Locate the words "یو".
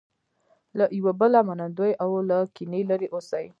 0.97-1.07